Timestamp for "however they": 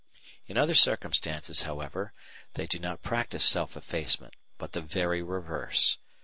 1.61-2.65